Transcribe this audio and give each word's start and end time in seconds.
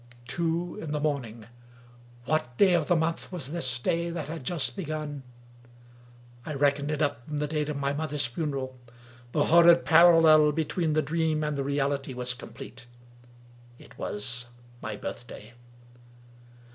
Two 0.27 0.79
in 0.81 0.93
the 0.93 0.99
morning. 0.99 1.45
What 2.25 2.57
day 2.57 2.73
of 2.73 2.87
the 2.87 2.95
month 2.95 3.31
was 3.31 3.51
this 3.51 3.77
day 3.77 4.09
that 4.09 4.29
had 4.29 4.43
just 4.43 4.75
begun? 4.75 5.21
I 6.43 6.55
reckoned 6.55 6.89
it 6.89 7.03
up 7.03 7.27
from 7.27 7.37
the 7.37 7.45
date 7.45 7.69
of 7.69 7.77
my 7.77 7.93
mother's 7.93 8.25
funeral. 8.25 8.79
The 9.31 9.45
horrid 9.45 9.85
parallel 9.85 10.53
be 10.53 10.65
tween 10.65 10.93
the 10.93 11.03
dream 11.03 11.43
and 11.43 11.55
the 11.55 11.63
reality 11.63 12.15
was 12.15 12.33
complete— 12.33 12.87
^it 13.79 13.95
was 13.95 14.47
my 14.81 14.95
birthday 14.95 15.53